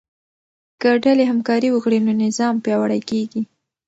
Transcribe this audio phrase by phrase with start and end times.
[0.81, 3.41] که ډلې همکاري وکړي نو نظام پیاوړی کیږي.